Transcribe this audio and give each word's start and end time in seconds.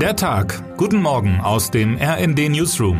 Der 0.00 0.14
Tag. 0.14 0.62
Guten 0.76 1.00
Morgen 1.00 1.40
aus 1.40 1.70
dem 1.70 1.96
RND 1.96 2.50
Newsroom. 2.50 2.98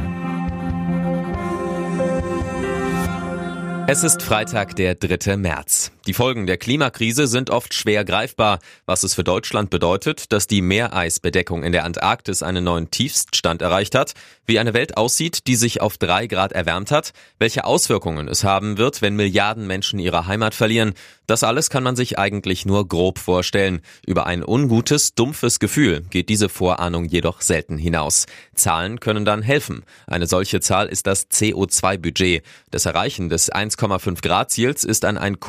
Es 3.86 4.02
ist 4.02 4.22
Freitag, 4.22 4.76
der 4.76 4.94
3. 4.94 5.36
März. 5.36 5.92
Die 6.06 6.14
Folgen 6.14 6.46
der 6.46 6.56
Klimakrise 6.56 7.26
sind 7.26 7.50
oft 7.50 7.74
schwer 7.74 8.04
greifbar, 8.04 8.58
was 8.86 9.02
es 9.02 9.14
für 9.14 9.24
Deutschland 9.24 9.70
bedeutet, 9.70 10.32
dass 10.32 10.46
die 10.46 10.62
Meereisbedeckung 10.62 11.62
in 11.62 11.72
der 11.72 11.84
Antarktis 11.84 12.42
einen 12.42 12.64
neuen 12.64 12.90
Tiefststand 12.90 13.62
erreicht 13.62 13.94
hat, 13.94 14.14
wie 14.46 14.58
eine 14.58 14.74
Welt 14.74 14.96
aussieht, 14.96 15.46
die 15.46 15.56
sich 15.56 15.80
auf 15.80 15.98
drei 15.98 16.26
Grad 16.26 16.52
erwärmt 16.52 16.90
hat, 16.90 17.12
welche 17.38 17.64
Auswirkungen 17.64 18.28
es 18.28 18.44
haben 18.44 18.78
wird, 18.78 19.02
wenn 19.02 19.16
Milliarden 19.16 19.66
Menschen 19.66 19.98
ihre 19.98 20.26
Heimat 20.26 20.54
verlieren. 20.54 20.94
Das 21.26 21.42
alles 21.42 21.70
kann 21.70 21.82
man 21.82 21.96
sich 21.96 22.18
eigentlich 22.20 22.66
nur 22.66 22.86
grob 22.86 23.18
vorstellen. 23.18 23.80
Über 24.06 24.26
ein 24.26 24.44
ungutes, 24.46 25.14
dumpfes 25.14 25.58
Gefühl 25.58 26.02
geht 26.10 26.28
diese 26.28 26.48
Vorahnung 26.48 27.06
jedoch 27.06 27.40
selten 27.40 27.78
hinaus. 27.78 28.26
Zahlen 28.54 29.00
können 29.00 29.24
dann 29.24 29.42
helfen. 29.42 29.82
Eine 30.06 30.28
solche 30.28 30.60
Zahl 30.60 30.86
ist 30.86 31.08
das 31.08 31.28
CO2-Budget. 31.30 32.44
Das 32.70 32.86
Erreichen 32.86 33.28
des 33.28 33.50
1 33.50 33.76
1,5 33.76 34.22
Grad 34.22 34.50
Ziels 34.50 34.84
ist 34.84 35.04
an 35.04 35.18
ein 35.18 35.40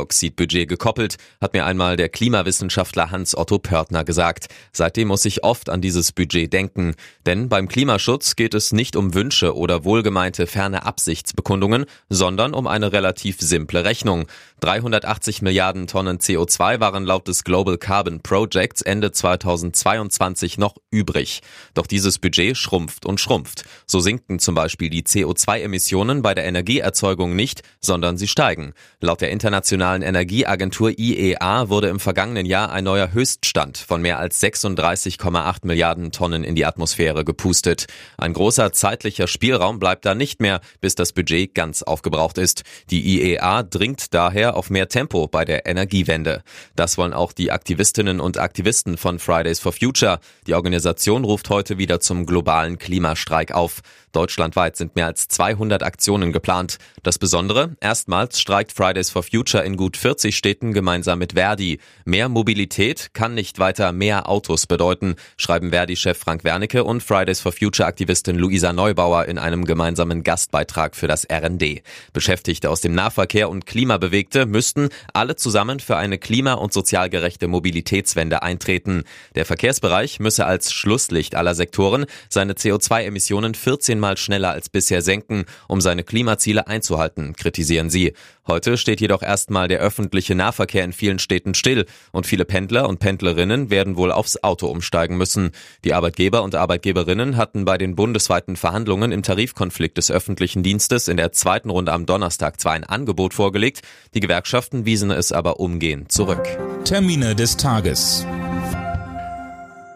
Kohlendioxidbudget 0.00 0.68
gekoppelt, 0.68 1.16
hat 1.40 1.52
mir 1.52 1.64
einmal 1.64 1.96
der 1.96 2.08
Klimawissenschaftler 2.08 3.10
Hans-Otto 3.10 3.58
Pörtner 3.58 4.04
gesagt. 4.04 4.48
Seitdem 4.72 5.08
muss 5.08 5.24
ich 5.24 5.44
oft 5.44 5.68
an 5.68 5.80
dieses 5.80 6.12
Budget 6.12 6.52
denken. 6.52 6.94
Denn 7.26 7.48
beim 7.48 7.68
Klimaschutz 7.68 8.36
geht 8.36 8.54
es 8.54 8.72
nicht 8.72 8.96
um 8.96 9.14
Wünsche 9.14 9.56
oder 9.56 9.84
wohlgemeinte 9.84 10.46
ferne 10.46 10.84
Absichtsbekundungen, 10.84 11.84
sondern 12.08 12.54
um 12.54 12.66
eine 12.66 12.92
relativ 12.92 13.40
simple 13.40 13.84
Rechnung. 13.84 14.26
380 14.60 15.42
Milliarden 15.42 15.86
Tonnen 15.86 16.18
CO2 16.18 16.80
waren 16.80 17.04
laut 17.04 17.28
des 17.28 17.44
Global 17.44 17.78
Carbon 17.78 18.20
Projects 18.20 18.82
Ende 18.82 19.12
2022 19.12 20.58
noch 20.58 20.74
übrig. 20.90 21.40
Doch 21.74 21.86
dieses 21.86 22.18
Budget 22.18 22.56
schrumpft 22.56 23.06
und 23.06 23.20
schrumpft. 23.20 23.64
So 23.86 24.00
sinken 24.00 24.38
zum 24.38 24.54
Beispiel 24.54 24.90
die 24.90 25.02
CO2-Emissionen 25.02 26.22
bei 26.22 26.34
der 26.34 26.44
Energieerzeugung 26.44 27.34
nicht, 27.34 27.62
sondern 27.80 28.18
sie 28.18 28.28
steigen. 28.28 28.74
Laut 29.00 29.20
der 29.20 29.30
Internationalen 29.30 29.89
Energieagentur 29.96 30.98
IEA 30.98 31.68
wurde 31.68 31.88
im 31.88 32.00
vergangenen 32.00 32.46
Jahr 32.46 32.70
ein 32.70 32.84
neuer 32.84 33.12
Höchststand 33.12 33.76
von 33.78 34.00
mehr 34.00 34.18
als 34.18 34.42
36,8 34.42 35.58
Milliarden 35.64 36.12
Tonnen 36.12 36.44
in 36.44 36.54
die 36.54 36.64
Atmosphäre 36.64 37.24
gepustet. 37.24 37.86
Ein 38.16 38.32
großer 38.32 38.72
zeitlicher 38.72 39.26
Spielraum 39.26 39.78
bleibt 39.78 40.06
da 40.06 40.14
nicht 40.14 40.40
mehr, 40.40 40.60
bis 40.80 40.94
das 40.94 41.12
Budget 41.12 41.54
ganz 41.54 41.82
aufgebraucht 41.82 42.38
ist. 42.38 42.62
Die 42.90 43.20
IEA 43.20 43.64
dringt 43.64 44.14
daher 44.14 44.56
auf 44.56 44.70
mehr 44.70 44.88
Tempo 44.88 45.26
bei 45.26 45.44
der 45.44 45.66
Energiewende. 45.66 46.42
Das 46.76 46.96
wollen 46.96 47.12
auch 47.12 47.32
die 47.32 47.50
Aktivistinnen 47.50 48.20
und 48.20 48.38
Aktivisten 48.38 48.96
von 48.96 49.18
Fridays 49.18 49.58
for 49.58 49.72
Future. 49.72 50.20
Die 50.46 50.54
Organisation 50.54 51.24
ruft 51.24 51.50
heute 51.50 51.76
wieder 51.78 52.00
zum 52.00 52.26
globalen 52.26 52.78
Klimastreik 52.78 53.52
auf. 53.52 53.80
Deutschlandweit 54.12 54.76
sind 54.76 54.96
mehr 54.96 55.06
als 55.06 55.28
200 55.28 55.82
Aktionen 55.82 56.32
geplant. 56.32 56.78
Das 57.02 57.18
Besondere, 57.18 57.76
erstmals 57.80 58.40
streikt 58.40 58.72
Fridays 58.72 59.10
for 59.10 59.22
Future 59.22 59.64
in 59.64 59.76
gut 59.80 59.96
40 59.96 60.36
Städten 60.36 60.74
gemeinsam 60.74 61.20
mit 61.20 61.32
Verdi. 61.32 61.80
Mehr 62.04 62.28
Mobilität 62.28 63.14
kann 63.14 63.32
nicht 63.32 63.58
weiter 63.58 63.92
mehr 63.92 64.28
Autos 64.28 64.66
bedeuten, 64.66 65.14
schreiben 65.38 65.70
Verdi-Chef 65.70 66.18
Frank 66.18 66.44
Wernicke 66.44 66.84
und 66.84 67.02
Fridays 67.02 67.40
for 67.40 67.50
Future-Aktivistin 67.50 68.36
Luisa 68.36 68.74
Neubauer 68.74 69.24
in 69.24 69.38
einem 69.38 69.64
gemeinsamen 69.64 70.22
Gastbeitrag 70.22 70.94
für 70.94 71.08
das 71.08 71.26
RND. 71.32 71.80
Beschäftigte 72.12 72.68
aus 72.68 72.82
dem 72.82 72.94
Nahverkehr 72.94 73.48
und 73.48 73.64
Klimabewegte 73.64 74.44
müssten 74.44 74.90
alle 75.14 75.36
zusammen 75.36 75.80
für 75.80 75.96
eine 75.96 76.18
klima- 76.18 76.52
und 76.52 76.74
sozial 76.74 77.08
gerechte 77.08 77.48
Mobilitätswende 77.48 78.42
eintreten. 78.42 79.04
Der 79.34 79.46
Verkehrsbereich 79.46 80.20
müsse 80.20 80.44
als 80.44 80.74
Schlusslicht 80.74 81.34
aller 81.34 81.54
Sektoren 81.54 82.04
seine 82.28 82.52
CO2-Emissionen 82.52 83.54
14 83.54 83.98
Mal 83.98 84.18
schneller 84.18 84.50
als 84.50 84.68
bisher 84.68 85.00
senken, 85.00 85.46
um 85.68 85.80
seine 85.80 86.04
Klimaziele 86.04 86.66
einzuhalten, 86.66 87.32
kritisieren 87.34 87.88
sie. 87.88 88.12
Heute 88.46 88.76
steht 88.76 89.00
jedoch 89.00 89.22
erstmal 89.22 89.69
der 89.70 89.80
öffentliche 89.80 90.34
Nahverkehr 90.34 90.84
in 90.84 90.92
vielen 90.92 91.18
Städten 91.18 91.54
still 91.54 91.86
und 92.12 92.26
viele 92.26 92.44
Pendler 92.44 92.88
und 92.88 92.98
Pendlerinnen 92.98 93.70
werden 93.70 93.96
wohl 93.96 94.12
aufs 94.12 94.42
Auto 94.42 94.66
umsteigen 94.66 95.16
müssen. 95.16 95.52
Die 95.84 95.94
Arbeitgeber 95.94 96.42
und 96.42 96.54
Arbeitgeberinnen 96.54 97.38
hatten 97.38 97.64
bei 97.64 97.78
den 97.78 97.96
bundesweiten 97.96 98.56
Verhandlungen 98.56 99.12
im 99.12 99.22
Tarifkonflikt 99.22 99.96
des 99.96 100.10
öffentlichen 100.10 100.62
Dienstes 100.62 101.08
in 101.08 101.16
der 101.16 101.32
zweiten 101.32 101.70
Runde 101.70 101.92
am 101.92 102.04
Donnerstag 102.04 102.60
zwar 102.60 102.72
ein 102.72 102.84
Angebot 102.84 103.32
vorgelegt, 103.32 103.80
die 104.12 104.20
Gewerkschaften 104.20 104.84
wiesen 104.84 105.10
es 105.10 105.32
aber 105.32 105.60
umgehend 105.60 106.12
zurück. 106.12 106.46
Termine 106.84 107.34
des 107.34 107.56
Tages. 107.56 108.26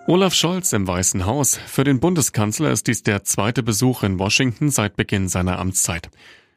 Olaf 0.06 0.34
Scholz 0.34 0.74
im 0.74 0.86
Weißen 0.86 1.24
Haus. 1.24 1.58
Für 1.66 1.82
den 1.82 1.98
Bundeskanzler 1.98 2.70
ist 2.70 2.88
dies 2.88 3.02
der 3.02 3.24
zweite 3.24 3.62
Besuch 3.62 4.02
in 4.02 4.18
Washington 4.18 4.70
seit 4.70 4.96
Beginn 4.96 5.28
seiner 5.28 5.58
Amtszeit. 5.58 6.10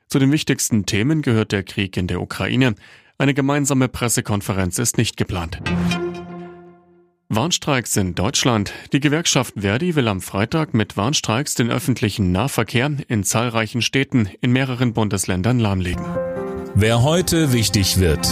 Zu 0.09 0.19
den 0.19 0.33
wichtigsten 0.33 0.85
Themen 0.85 1.21
gehört 1.21 1.53
der 1.53 1.63
Krieg 1.63 1.95
in 1.95 2.07
der 2.07 2.21
Ukraine. 2.21 2.75
Eine 3.19 3.33
gemeinsame 3.33 3.87
Pressekonferenz 3.87 4.77
ist 4.77 4.99
nicht 4.99 5.17
geplant. 5.17 5.59
Warnstreiks 7.29 7.97
in 7.97 8.13
Deutschland. 8.13 8.73
Die 8.93 8.99
Gewerkschaft 8.99 9.55
Verdi 9.57 9.95
will 9.95 10.07
am 10.07 10.21
Freitag 10.21 10.75
mit 10.75 10.97
Warnstreiks 10.97 11.55
den 11.55 11.71
öffentlichen 11.71 12.31
Nahverkehr 12.31 12.91
in 13.07 13.23
zahlreichen 13.23 13.81
Städten 13.81 14.29
in 14.41 14.51
mehreren 14.51 14.93
Bundesländern 14.93 15.59
lahmlegen. 15.59 16.05
Wer 16.75 17.01
heute 17.01 17.53
wichtig 17.53 17.99
wird. 17.99 18.27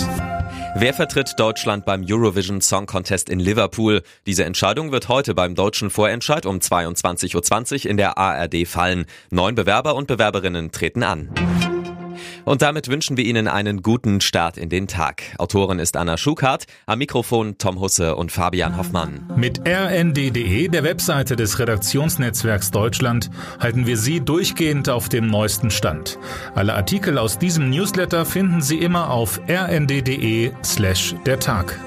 Wer 0.75 0.93
vertritt 0.93 1.33
Deutschland 1.37 1.85
beim 1.85 2.05
Eurovision 2.07 2.61
Song 2.61 2.85
Contest 2.85 3.29
in 3.29 3.39
Liverpool? 3.39 4.03
Diese 4.27 4.45
Entscheidung 4.45 4.91
wird 4.91 5.09
heute 5.09 5.33
beim 5.33 5.55
deutschen 5.55 5.89
Vorentscheid 5.89 6.45
um 6.45 6.57
22.20 6.57 7.85
Uhr 7.85 7.89
in 7.89 7.97
der 7.97 8.19
ARD 8.19 8.67
fallen. 8.67 9.05
Neun 9.31 9.55
Bewerber 9.55 9.95
und 9.95 10.05
Bewerberinnen 10.07 10.71
treten 10.71 11.01
an. 11.01 11.29
Und 12.45 12.61
damit 12.61 12.87
wünschen 12.87 13.17
wir 13.17 13.25
Ihnen 13.25 13.47
einen 13.47 13.81
guten 13.81 14.21
Start 14.21 14.57
in 14.57 14.69
den 14.69 14.87
Tag. 14.87 15.23
Autorin 15.37 15.79
ist 15.79 15.97
Anna 15.97 16.17
Schukart, 16.17 16.65
am 16.85 16.99
Mikrofon 16.99 17.57
Tom 17.57 17.79
Husse 17.79 18.15
und 18.15 18.31
Fabian 18.31 18.77
Hoffmann. 18.77 19.29
Mit 19.35 19.61
rnd.de, 19.67 20.67
der 20.67 20.83
Webseite 20.83 21.35
des 21.35 21.59
Redaktionsnetzwerks 21.59 22.71
Deutschland, 22.71 23.29
halten 23.59 23.85
wir 23.85 23.97
Sie 23.97 24.21
durchgehend 24.21 24.89
auf 24.89 25.09
dem 25.09 25.27
neuesten 25.27 25.71
Stand. 25.71 26.17
Alle 26.53 26.73
Artikel 26.73 27.17
aus 27.17 27.37
diesem 27.37 27.69
Newsletter 27.69 28.25
finden 28.25 28.61
Sie 28.61 28.77
immer 28.77 29.11
auf 29.11 29.39
rnd.de 29.47 30.51
slash 30.63 31.15
der 31.25 31.39
Tag. 31.39 31.79